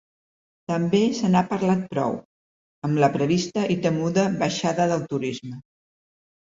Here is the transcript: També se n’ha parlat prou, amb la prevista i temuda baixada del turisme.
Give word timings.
També 0.69 1.01
se 1.17 1.29
n’ha 1.33 1.43
parlat 1.51 1.83
prou, 1.91 2.17
amb 2.89 3.03
la 3.05 3.11
prevista 3.19 3.69
i 3.77 3.79
temuda 3.87 4.27
baixada 4.43 4.91
del 4.97 5.09
turisme. 5.15 5.65